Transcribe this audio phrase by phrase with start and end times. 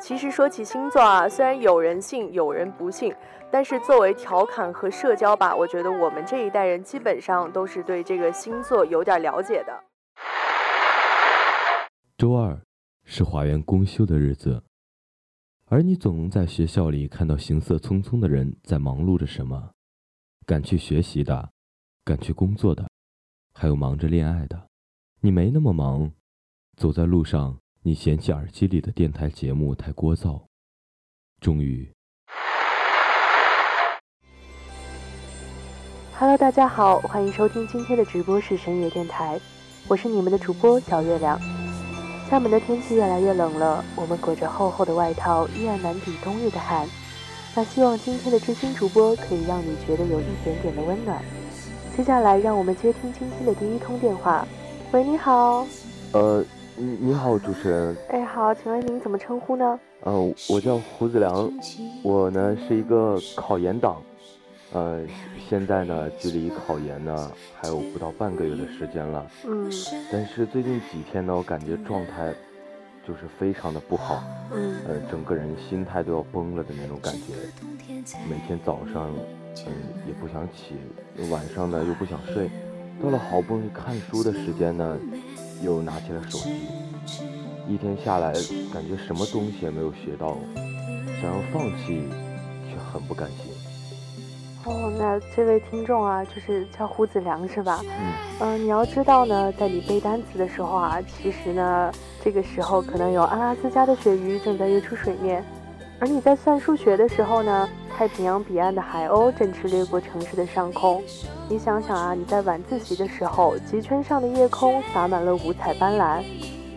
[0.00, 3.14] 其实说起星座啊，虽然有人信，有人不信，
[3.52, 9.84] 但是作为调侃和社交吧，我觉得我们这一代人基本上都是对这个星座有点了解的。
[12.16, 12.58] 周二
[13.04, 14.62] 是华园公休的日子，
[15.66, 19.72] 而你总能在学校里看到行色匆匆的人在忙碌着什么，
[20.46, 21.50] 赶去学习的，
[22.06, 22.88] 赶去工作的。
[23.58, 24.68] 还有忙着恋爱的，
[25.22, 26.12] 你没那么忙。
[26.76, 30.42] 走在路上，你嫌弃耳机里的电台节目太聒噪。
[31.40, 31.90] 终于
[36.18, 39.40] ，Hello，大家好，欢迎收听今天的直播是深夜电台，
[39.88, 41.40] 我是你们的主播小月亮。
[42.28, 46.86] 厦门的天气越来越冷了，我们裹着厚厚的外套，依然难抵冬日的寒。
[47.54, 51.24] 那希望今天的知心主播可以让你觉得有一点点的温暖。
[51.96, 54.46] 接下来，让我们接听今天的第一通电话。
[54.92, 55.66] 喂，你好。
[56.12, 56.44] 呃，
[56.76, 57.96] 你你好，主持人。
[58.10, 59.80] 哎，好，请问您怎么称呼呢？
[60.02, 60.12] 呃，
[60.50, 61.50] 我叫胡子良，
[62.02, 64.02] 我呢是一个考研党。
[64.74, 65.00] 呃，
[65.48, 69.26] 现在呢，距离考研呢还有不到半个月的时间了。
[69.46, 69.70] 嗯。
[70.12, 72.30] 但是最近几天呢，我感觉状态
[73.06, 74.22] 就是非常的不好。
[74.52, 74.76] 嗯。
[74.88, 77.34] 呃，整个人心态都要崩了的那种感觉。
[78.28, 79.10] 每天早上。
[79.66, 79.72] 嗯，
[80.06, 80.76] 也不想起，
[81.30, 82.50] 晚上呢又不想睡，
[83.02, 84.98] 到了好不容易看书的时间呢，
[85.62, 86.68] 又拿起了手机，
[87.66, 88.34] 一天下来
[88.70, 90.36] 感觉什么东西也没有学到，
[91.22, 92.06] 想要放弃，
[92.68, 93.55] 却很不甘心。
[94.66, 97.80] 哦，那这位听众啊，就是叫胡子良是吧？
[97.84, 98.12] 嗯。
[98.40, 105.44] 嗯，你要知道呢，在你背单词的时候啊，其实呢，这个时候可能有阿拉斯加的鳕鱼正在跃出水面。
[105.98, 111.02] 而你在算数学的时候呢，太平洋彼岸的海鸥正驰掠过城市的上空。
[111.48, 116.22] 你想想啊，你在晚自习的时候，极圈上的夜空洒满了五彩斑斓。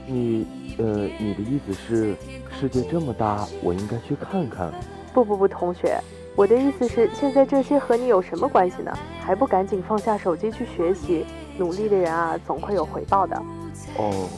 [0.06, 0.48] 你，
[0.78, 2.16] 呃，你的意思是，
[2.52, 4.72] 世界这么大，我应该去看看？
[5.12, 6.00] 不不不，同学，
[6.36, 8.98] 我的意思是，现在这些和你有什么关系呢？
[9.20, 11.26] 还不赶紧放下手机去学习？
[11.58, 13.36] 努力的人啊，总会有回报的。
[13.98, 14.30] 哦。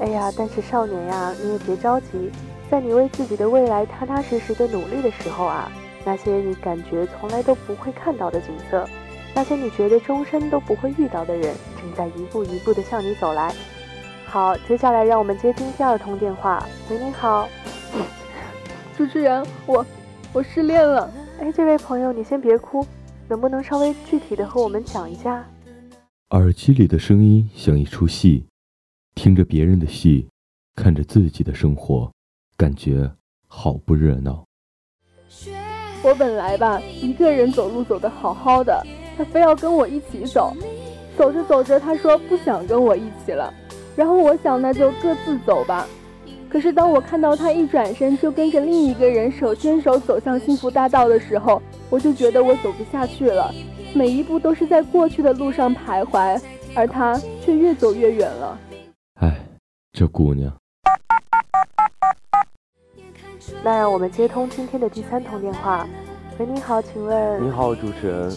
[0.00, 2.30] 哎呀，但是少年呀，你也别着急。
[2.70, 5.70] 在你为自己的未来踏踏实实的努力的时候啊，
[6.04, 8.88] 那些你感觉从来都不会看到的景色，
[9.34, 13.52] 那些你觉得终身都不会遇到的人，正在一步一步的向你走来。
[14.26, 16.62] 好，接下来让我们接听第二通电话。
[16.90, 17.48] 喂，你好，
[18.96, 19.84] 主持人，我
[20.32, 21.10] 我失恋了。
[21.40, 22.86] 哎，这位朋友，你先别哭，
[23.28, 25.44] 能不能稍微具体的和我们讲一下？
[26.30, 28.44] 耳机里的声音像一出戏，
[29.14, 30.28] 听着别人的戏，
[30.74, 32.10] 看着自己的生活。
[32.56, 33.10] 感觉
[33.46, 34.44] 好不热闹。
[36.02, 38.84] 我本来吧，一个人走路走得好好的，
[39.16, 40.54] 他非要跟我一起走。
[41.16, 43.52] 走着走着，他说不想跟我一起了。
[43.96, 45.86] 然后我想，那就各自走吧。
[46.48, 53.52] 可是当我看到他一转身就跟着另一个人手牵手走向幸福大道的时候，我就觉得我走不下去了。
[53.94, 56.40] 每一步都是在过去的路上徘徊，
[56.74, 58.58] 而他却越走越远了。
[59.20, 59.36] 哎，
[59.92, 60.50] 这姑娘。
[63.62, 65.86] 那让我们接通今天的第三通电话。
[66.38, 67.46] 喂，你好，请问？
[67.46, 68.36] 你好，主持人。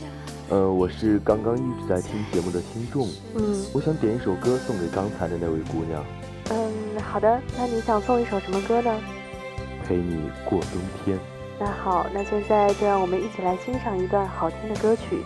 [0.50, 3.08] 呃，我是刚刚一直在听节目的听众。
[3.36, 3.66] 嗯。
[3.74, 6.04] 我想点一首歌送给刚才的那位姑娘。
[6.52, 7.42] 嗯，好的。
[7.58, 8.94] 那你想送一首什么歌呢？
[9.88, 11.18] 陪你过冬天。
[11.58, 15.24] 那好，那现在就让我们一起来欣赏一段好听的歌曲。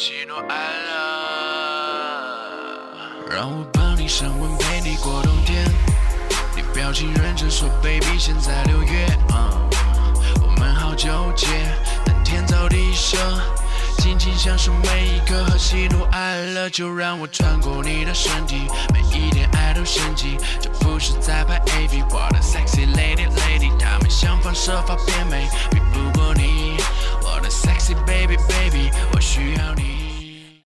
[0.00, 0.54] 喜怒哀
[0.86, 0.92] 乐。
[3.28, 5.64] 让我帮你升温，陪你过冬天。
[6.54, 9.08] 你表情认真说 baby 现在六月，
[10.40, 11.48] 我们好纠结，
[12.06, 13.18] 但天造地设。
[13.96, 22.04] 尽情享受每一刻和喜怒哀乐，就让我穿过你的身体，每一点爱都升级，这不是在拍 AV。
[22.08, 26.67] 我的 sexy lady lady，他们想方设法变美，比不过你。
[28.06, 28.36] baby，
[29.14, 30.62] 我需要你。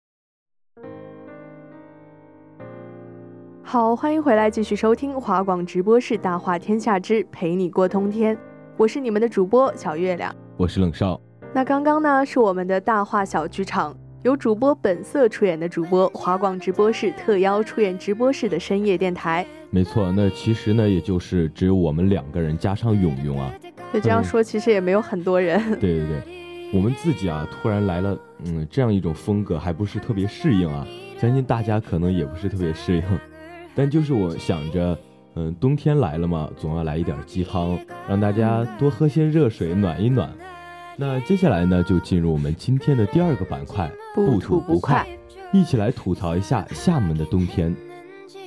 [3.63, 8.35] 好，欢迎回来，继续收听华广直播室《大话天下之陪你过冬天》，
[8.75, 11.19] 我是你们的主播小月亮，我是冷少。
[11.53, 19.45] 那刚刚呢是我们的大话小剧场，由主播本色出演的主播华广直播室特邀出演直播室的深夜电台。
[19.69, 23.51] 没错，那其实呢也就是只有我们两个人加上勇勇啊。
[23.93, 25.59] 就这样说，其实也没有很多人。
[25.79, 26.21] 对对对，
[26.73, 30.87] 我们自己啊突然来了，嗯，这样一种风格还不是特别适应啊，
[31.19, 33.03] 相信大家可能也不是特别适应。
[33.75, 34.97] 但就是我想着，
[35.35, 37.77] 嗯，冬天来了嘛，总要来一点鸡汤，
[38.07, 40.29] 让大家多喝些热水暖一暖。
[40.97, 45.05] 那接下来呢，就进入我们今天的第二个板块，不吐不快，
[45.51, 47.75] 一起来吐槽一下厦门的冬天。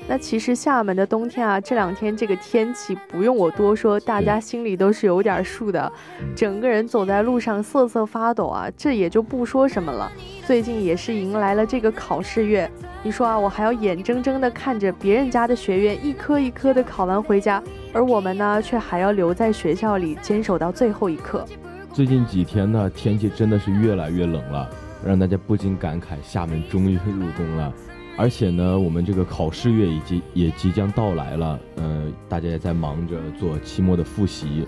[0.06, 5.90] 那其实厦门的冬天啊，这两天这个天气不用我多说，大家心里都是有点数的，
[6.36, 10.12] 整个人走在路上瑟瑟发抖啊，这也就不说什么了。
[10.46, 12.70] 最近也是迎来了这个考试月，
[13.02, 17.62] 你说啊，我还要眼睁睁地看着别人家的学员一科一科的考完回家，
[17.94, 21.46] 而我们呢，却还要留在学校里坚守到最后一刻。
[21.94, 24.68] 最近几天呢，天气真的是越来越冷了，
[25.02, 27.72] 让大家不禁感慨厦门终于入冬了。
[28.16, 34.66] 而且呢，我们这个考试月已经也即将到来了，呃，大家也在忙着做期末的复习。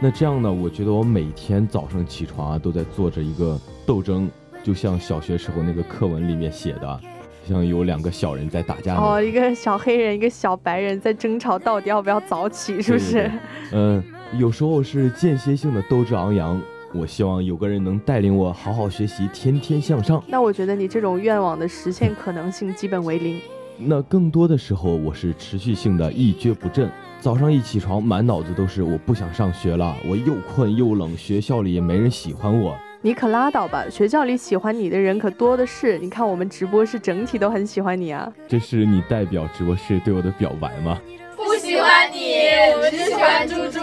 [0.00, 4.30] 那这样呢，我觉得我每天早上起床啊，都在做着一个斗争，
[4.62, 7.00] 就像小学时候那个课文里面写的，
[7.48, 8.96] 像有两个小人在打架。
[8.96, 13.30] 哦，一个小黑人，一个小白人在争吵，到底要不要早起，是不是？
[13.72, 14.02] 嗯。
[14.36, 16.60] 有时候是间歇性的斗志昂扬，
[16.94, 20.22] 我希望有个人能带领我好好学习，天天向上。
[20.26, 23.40] 那我觉得你这种愿望的实现可能性基本为零。
[23.76, 26.90] 那更多的时候，我是持续性的一蹶不振。
[27.20, 32.76] 早上一起床，满脑子都是我不想上学了，我又困又冷，学校里也没人喜欢我。
[33.02, 35.98] 你可拉倒吧，学校里喜欢你的人可多的是。
[35.98, 38.32] 你看我们直播室整体都很喜欢你啊。
[38.48, 40.98] 这是你代表直播室对我的表白吗？
[41.36, 42.46] 不喜欢你，
[42.80, 43.80] 我只喜欢猪猪。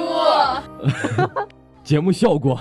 [1.83, 2.59] 节目效果。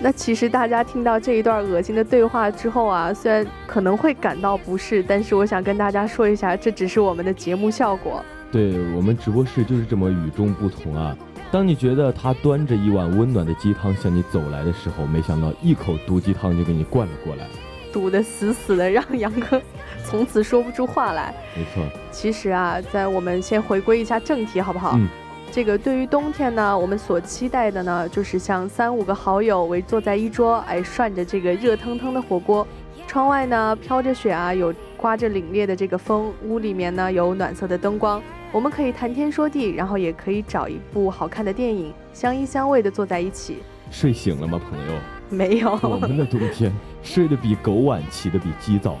[0.00, 8.24] 那其实大家听到这一段恶心的对话之后啊，虽然可能会感到不适，但是我想跟大家说一下，这只是我们的节目效果。
[8.52, 11.16] 对我们直播室就是这么与众不同啊！
[11.50, 17.44] 当你觉得他端着一碗温暖的鸡汤向你走来的时候，没想到一口毒鸡汤就给你灌了过来，
[17.92, 19.60] 堵得死死的，让杨哥。
[20.04, 21.34] 从此说不出话来。
[21.56, 24.92] 没错，其实啊，在我们先回归一下正题，好不好？
[24.96, 25.08] 嗯。
[25.50, 32.66] 这个对于冬天呢，我们所期待的呢，就是像三五个好友围坐在一桌，哎，涮着这个热腾腾的火锅，
[33.06, 43.56] 窗外呢飘着雪啊，有刮着凛冽的这个风，屋里面呢有暖色的灯光，我们可以谈天说地，然后也可以找一部好看的电影，相依相偎的坐在一起。
[43.90, 44.94] 睡醒了吗，朋友？
[45.30, 45.78] 没有。
[45.82, 46.70] 我们的冬天
[47.02, 48.96] 睡得比狗晚，起得比鸡早。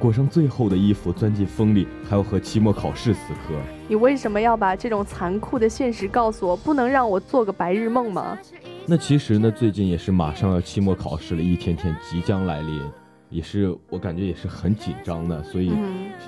[0.00, 3.54] 裹上最厚的衣服，钻进风里，还要和期末考试死磕。
[3.86, 6.56] 你为什么要把这种残酷的现实告诉我？
[6.56, 8.38] 不能让我做个白日梦吗？
[8.86, 12.80] 那其实呢，最近也是马上要期末考试了，一天天即将来临，
[13.28, 15.70] 也是我感觉也是很紧张的，所以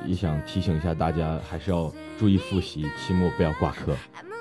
[0.05, 3.97] 也想提醒一下大家，还是要注意复习，期末不要挂科。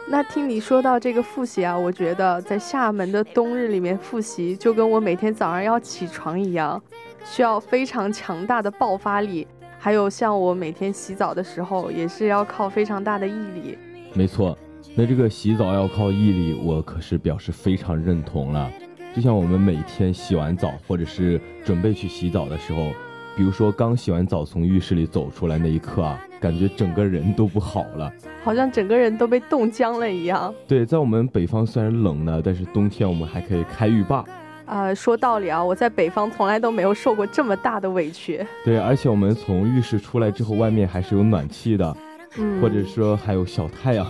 [0.09, 6.81] 那听你说到这个复习啊，我觉得在厦门的冬日里面复习，就跟我每天早上要起床一样。
[7.23, 9.47] 需要非常强大的爆发力，
[9.79, 13.77] 还有像我每天洗澡的时候，也是要靠非常大的毅力。
[14.13, 14.57] 没错，
[14.95, 18.69] 那这个洗澡要靠毅力，我可是表示非常认同了。
[19.13, 22.91] 就像我们每天洗完澡，或者是准备去洗澡的时候，
[23.35, 28.11] 比如说刚洗完澡从浴室里走出来那一刻啊，感觉整个人都不好了，
[28.43, 30.53] 好像整个人都被冻僵了一样。
[30.67, 34.23] 对，在我们北方虽然冷呢，但是冬天我们还可以开浴霸。
[34.71, 38.39] 呃，说道理啊，我在北方从来都没有受过这么大的委屈。
[38.63, 41.97] 对，而且我们从浴室出来之后，外面还是有暖气的，
[42.37, 44.09] 嗯，或者说还有小太阳。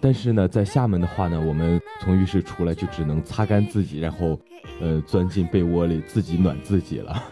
[0.00, 4.36] 但是呢，在厦门的话呢，我们从浴室出来就只能擦干自己，然后，
[4.80, 7.22] 呃，钻进被窝里自己暖自己了。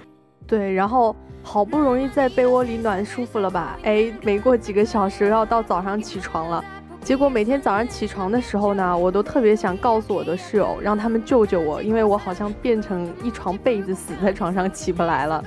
[0.47, 3.77] 对，然后好不容易在被窝里暖舒服了吧？
[3.83, 6.65] 哎，没过几个小时要到早上起床了。
[7.05, 15.45] 结果每天早上起床的时候呢，我都特别想告诉我的室友，让他们救救我，因为我好像变成一床被子，死在床上起不来了。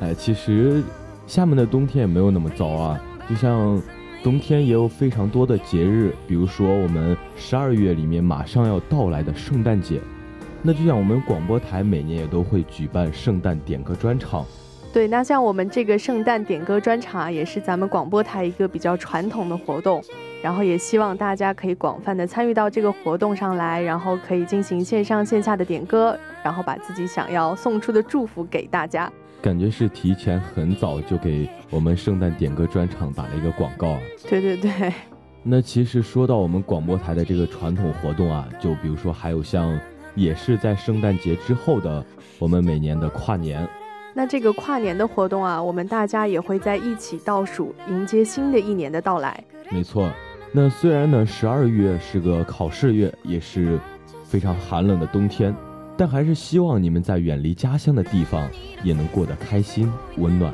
[0.00, 0.82] 哎，其实
[1.26, 3.80] 厦门的冬天也没有那么糟啊，就像
[4.22, 10.02] 冬天也有非常多的节日，比如说我们十二月里面马上要到来的圣诞节，
[10.60, 14.44] 那就像我们广播台每年也都会举办圣诞点歌专场。
[14.92, 20.04] 对，那像我们这个圣诞点歌专场啊，也是咱们广播台一个比较传统的活动。
[20.42, 29.10] 然后也希望大家可以广泛的参与到这个活动上来，然后可以进行线上线下的点歌，然后把自己想要送出的祝福给大家。
[29.42, 34.00] 感觉是提前很早就给我们圣诞点歌专场打了一个广告啊。
[34.28, 34.92] 对对对。
[35.42, 39.78] 那其实说到我们广播台的这个传统活动啊，就比如说还有像
[40.14, 42.04] 也是在圣诞节之后的
[42.38, 43.66] 我们每年的跨年。
[44.12, 49.42] 那这个跨年的活动啊，我们大家也会在一起倒数，迎接新的一年的到来。
[49.70, 50.10] 没错。
[50.52, 53.78] 那虽然呢，十二月是个考试月，也是
[54.24, 55.54] 非常寒冷的冬天，
[55.96, 58.48] 但还是希望你们在远离家乡的地方
[58.82, 60.52] 也能过得开心、温暖。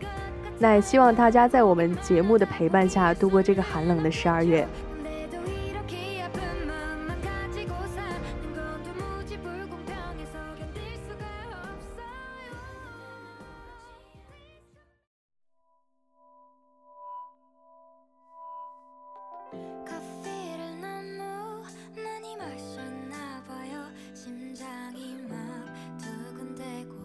[0.58, 4.66] 那也希望大家在我们节目的陪伴下度过这个寒冷的十二月。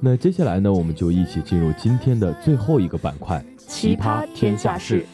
[0.04, 5.06] 那接下来呢，我们就一起进入今天的最后一个板块——奇葩天下事。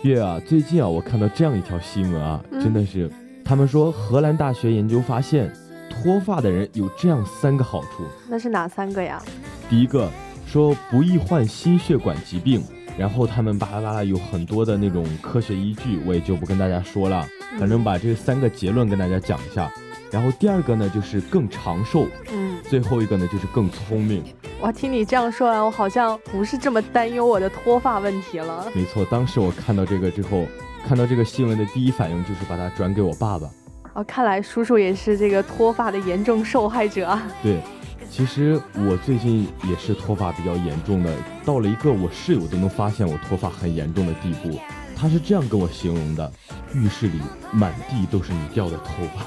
[0.00, 3.10] 月啊，最近啊，我看到这样一条新闻啊，真的是，
[3.44, 5.52] 他们说荷兰大学研究发现，
[5.90, 8.06] 脱发的人有这样三个好处。
[8.30, 9.22] 那是哪三个呀？
[9.68, 10.08] 第一个
[10.46, 12.62] 说不易患心血管疾病，
[12.96, 17.26] 然后他们巴拉巴拉有很多的那种科学依据，我也就不跟大家说了，
[17.58, 19.70] 反正把这三个结论跟大家讲一下。
[20.10, 22.08] 然后第二个呢，就是更长寿。
[22.32, 24.22] 嗯，最后一个呢，就是更聪明。
[24.60, 28.70] 哇，听你这样说完，我好像不是这么担忧我的脱发问题了。
[28.72, 30.46] 没错，当时我看到这个之后，
[30.86, 33.50] 看到这个新闻的第一反应就是把它转给我爸爸。
[33.94, 37.26] 哦，看来叔叔也是这个脱发的严重受害者啊。
[37.42, 37.60] 对，
[38.08, 41.12] 其实我最近也是脱发比较严重的，
[41.44, 44.56] 到了一个我室友都能发现我脱发很严重的地步。
[44.96, 46.30] 他是这样跟我形容的：
[46.72, 47.18] 浴室里
[47.50, 49.26] 满地都是你掉的头发。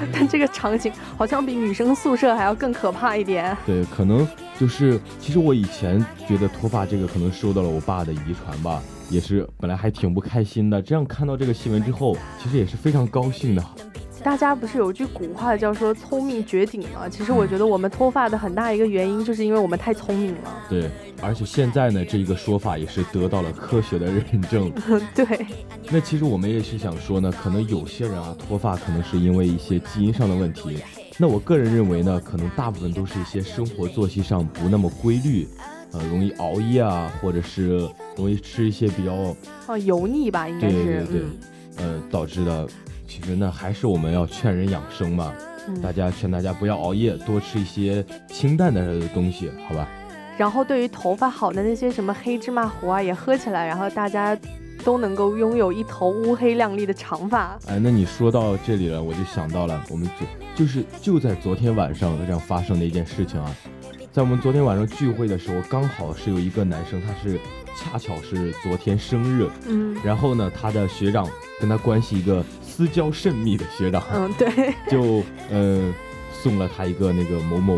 [0.12, 3.56] 但这个场景好像比女生宿舍还要更可怕一点。
[3.66, 4.26] 对，可能
[4.58, 10.80] 就是，其实我以前觉得脱发这个可能受到了我爸的遗传吧，也是本来还挺不开心的。
[10.80, 13.64] 这样看到这个新闻之后，其实也是非常高兴的。
[14.22, 17.08] 大家不是有句古话叫说聪明绝顶吗？
[17.08, 20.62] 其实我觉得我们脱发的很大一个原因，就是因为我们太聪明了。
[20.68, 20.90] 对，
[21.22, 24.70] 而且现在呢，这一个说法也是得到了科学的认证。
[25.14, 25.26] 对。
[25.90, 30.78] 那其实我们也是想说呢，可能有些人啊脱发可能是因为一些基因上的问题。
[31.16, 35.48] 那我个人认为呢，可能大部分都是一些生活作息上不那么规律，
[35.92, 39.34] 呃，容易熬夜啊，或者是容易吃一些比较
[39.66, 41.22] 啊油腻吧，应该是对对对，
[41.78, 42.68] 呃导致的。
[43.10, 45.34] 其实呢，还是我们要劝人养生嘛，
[45.82, 49.88] 大家劝大家不要熬夜，多吃一些清淡的东西，好吧？
[50.38, 54.38] 然后对于头发好的那些什么黑芝麻糊啊，也喝起来，然后大家
[54.84, 57.58] 都能够拥有一头乌黑亮丽的长发。
[57.66, 63.52] 哎，那你说到这里了，我就想到了，我们就就是就在昨天晚上这样发生的一件事情啊，
[64.12, 67.40] 在我们昨天晚上聚会的时候，刚好是有一个男生，他是
[67.76, 71.28] 恰巧是昨天生日，嗯，然后呢，他的学长
[71.60, 72.44] 跟他关系一个。
[72.80, 75.92] 私交甚密的学长，嗯，对， 就呃
[76.32, 77.76] 送了他一个那个某某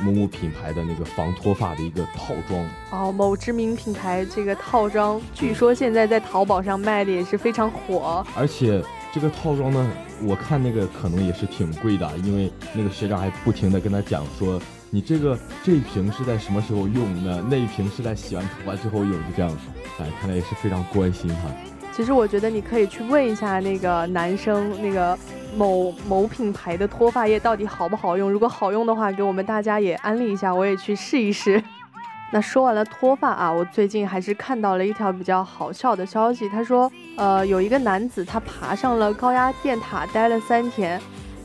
[0.00, 2.66] 某某品牌的那个防脱发的一个套装。
[2.90, 8.24] 哦，某知名品牌这个套装，据说现在在淘宝上卖的也是非常火。
[8.34, 9.90] 而且这个套装呢，
[10.22, 19.54] 我看那个可能也是挺贵的，因为那个学长还不停的跟他讲说，你这个这一瓶是在什么时候用的，那一瓶是在洗完头发之后用，就这样。
[19.98, 21.50] 哎，看来也是非常关心他。
[21.98, 25.18] 其实我觉得你可以去问一下那个男生，那个
[25.56, 28.30] 某某品牌的脱发液到底好不好用？
[28.30, 31.60] 如果好用的话，给我们大家也安利一下，我也去试一试。
[32.30, 36.48] 那说完了脱发啊，我最近还是看到了一条比较好笑的消息。
[36.48, 41.00] 他说，呃，有一个男子他爬上了高压电塔待了三天，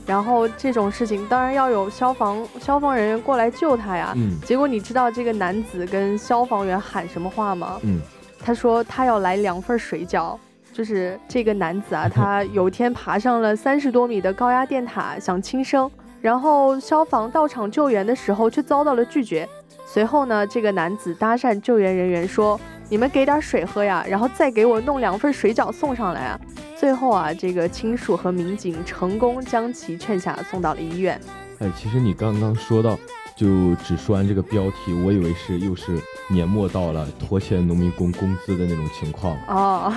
[0.05, 4.13] 然后这种事情当然要有消防消防人员过来救他呀。
[4.15, 4.39] 嗯。
[4.45, 7.79] 结果你知道这个男子跟消防员喊什么话吗？
[7.81, 8.00] 嗯。
[8.43, 10.38] 他说他要来两份水饺，
[10.73, 15.89] 就是这个男子啊， 他有一天爬上了三十多米的高压电塔想轻生，
[16.21, 19.47] 然后消防到场救援的时候却遭到了拒绝，
[19.85, 22.59] 随后呢，这个男子搭讪救援人员说
[22.89, 26.39] ：“你们给点水喝呀，然后再给我弄两份水饺送上来啊。”
[26.75, 31.17] 最后啊，这个亲属和民警成功将其劝下，送到了医院。
[31.59, 32.97] 哎，其实你刚刚说到，
[33.35, 39.93] 就只说完这个标题，我以为是又是年末到了拖欠农民工工资的那种情况哦。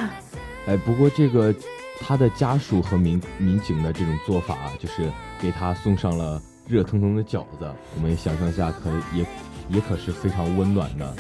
[0.67, 1.55] 哎，不过这个
[2.01, 9.25] 他的家属和民民警的这种做法，就是给他送上了热腾腾的饺子，我们也想象下，可也。
[9.69, 11.13] 也可是非常温暖的。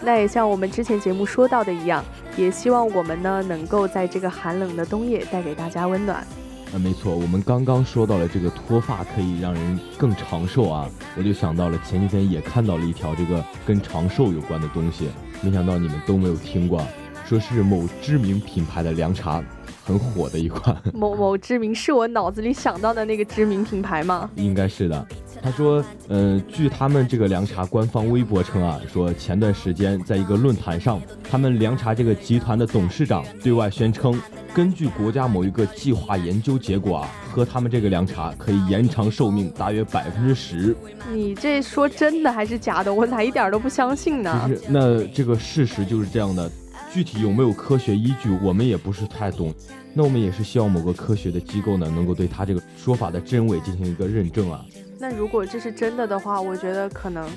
[0.00, 2.02] 那也像我们之前节目说到的一样，
[2.38, 6.26] 也希望我们呢能够在这个寒冷的冬夜带给大家温暖。
[6.74, 15.08] 啊，没错，我们刚刚说到了这个脱发可以让人更长寿啊，我就想到了前几天也看到了一条这个跟长寿有关的东西，
[15.42, 16.82] 没想到你们都没有听过，
[17.26, 19.42] 说是某知名品牌的凉茶。
[19.84, 24.30] 很火的一款，某某知名是我脑子里想到的那个知名品牌吗？
[24.36, 25.04] 应该是的。
[25.42, 34.18] 他说，呃，据他们这个凉茶官方微博称啊，说前段时间在一个论坛上，他们凉茶这个集团的董事长对外宣称，
[34.54, 40.76] 根据国家某一个计划研究结果啊，喝他们这个凉茶可以延长寿命大约百分之十。
[41.10, 42.94] 你这说真的还是假的？
[42.94, 44.48] 我咋一点都不相信呢？
[44.48, 46.48] 就是那这个事实就是这样的。
[46.92, 49.52] 具体有没有科学依据，我们也不是太懂。
[49.94, 54.62] 那我们也是希望某个科学的机构呢，能够对他这个说法的真伪进行一个认证啊。
[55.02, 57.28] 那如果这是真的的话，我觉得可能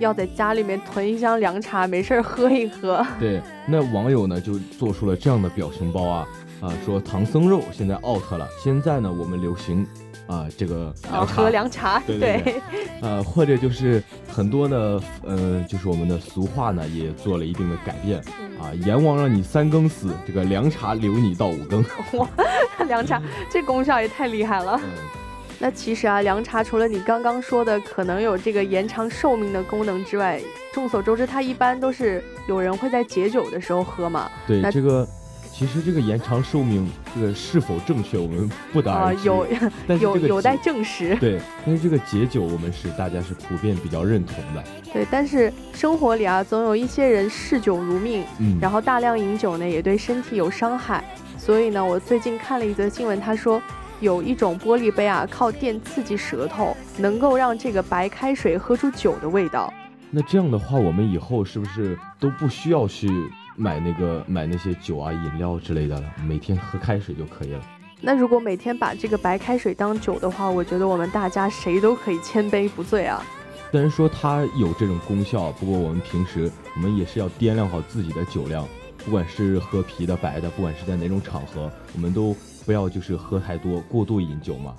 [0.00, 3.00] 要在家里面囤一箱凉茶，没事儿喝一喝。
[3.20, 6.26] 对，那网友呢就做出了这样的表情包啊
[6.60, 9.86] 啊，说唐僧肉现在 out 了，现在呢我们流行。
[10.26, 10.92] 啊，这个
[11.26, 12.54] 喝凉茶，对对，
[13.02, 18.18] 呃， 或者就是很多的，呃，就是我们的俗话呢，也做了一定的改变
[18.58, 18.72] 啊。
[18.86, 21.84] 阎王让你三更死，这个凉茶留你到五更。
[22.14, 22.26] 哇，
[22.86, 24.80] 凉茶这功效也太厉害了。
[25.62, 30.40] 那其实啊，凉茶除了你刚刚说的可能有这个延长寿命的功能之外，
[30.74, 34.28] 众所周知，它一般都是有人会在解酒的时候喝嘛。
[34.44, 35.06] 对，这个。
[35.54, 39.26] 其实这个延长寿命，这个是否正确，我们不得而知。
[39.26, 39.46] 有，
[40.00, 41.14] 有有待证实。
[41.16, 44.64] 对，但是这个解酒，我们是大家是普遍比较认同的。
[44.92, 51.04] 对，但是生活里啊，总有一些人嗜酒如命，嗯，然后大量饮酒呢，也对身体有伤害。
[51.38, 53.62] 所以呢，我最近看了一则新闻，他说
[54.02, 59.72] 有一种玻璃杯啊，靠电刺激舌头，能够让这个白开水喝出酒的味道。
[60.10, 63.08] 那这样的话，我们以后是不是都不需要去？
[63.54, 67.60] 买那个买那些酒啊饮料之类的了，每天喝开水就可以了。
[68.00, 73.22] 那如果每天把这个白开水当酒的话，我觉得我们大家谁都可以千杯不醉啊。
[73.70, 78.66] 虽然说它有这种功效，不过我们平时我们也是要掂量好自己的酒量，
[79.04, 82.34] 不管是喝啤的、白的，不管是在哪种场合，我们都
[82.64, 84.74] 不要就是喝太多，过度饮酒嘛。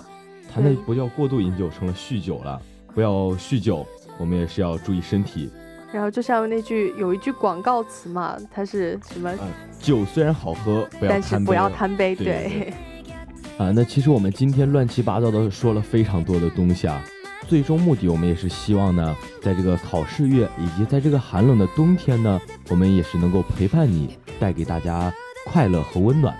[0.52, 2.60] 他那不叫过度饮酒，成了酗酒了。
[2.94, 3.86] 不要酗酒，
[4.18, 5.50] 我们也是要注意身体。
[5.92, 9.32] 然后就像那句有一句广告词嘛，它是什么？
[9.80, 12.14] 酒虽然好喝，但是不要贪杯。
[12.14, 12.72] 对。
[13.58, 17.00] 啊，那其实我们今天乱七八糟的说了非常多的东西啊，
[17.46, 25.12] 最终目的我们也是希望呢，在这个考试月以及在这个寒冷的冬天呢，我们也是能够陪伴你，带给大家
[25.46, 26.36] 快乐和温暖。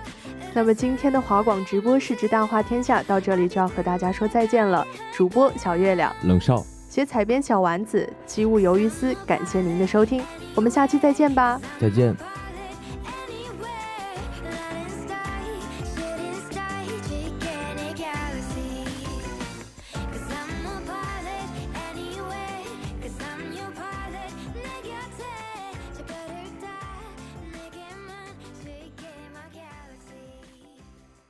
[0.55, 4.87] 那么今天的华广直播市值大话天下到这里就要和大家说再见了。
[5.13, 6.65] 主播小月亮，冷少。
[6.87, 10.23] 写采编小丸子，机务鱿鱼丝，感谢您的收听，
[10.55, 12.15] 我们下期再见吧，再见。